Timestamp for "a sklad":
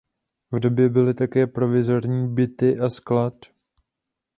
2.79-3.35